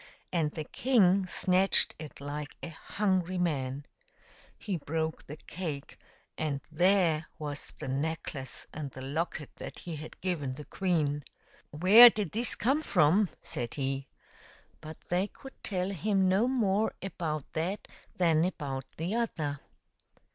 [0.33, 3.85] And the king snatched it like a hungry man.
[4.57, 5.99] He broke the cake,
[6.39, 11.23] and there was the necklace and the locket that he had given the queen."
[11.69, 14.07] Where did this come from?" said he.
[14.81, 17.87] But they could tell him no more about that
[18.17, 19.59] than about the other.